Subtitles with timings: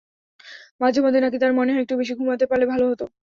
[0.81, 3.05] মাঝেমধ্যে নাকি তাঁর মনে হয়, একটু বেশি ঘুমাতে পারলে ভালো হতো।